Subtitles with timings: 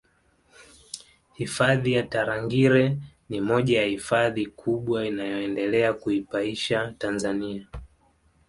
[1.33, 2.97] Hifadhi ya Tarangire
[3.29, 7.67] ni moja ya Hifadhi kubwa inayoendelea kuipaisha Tanzania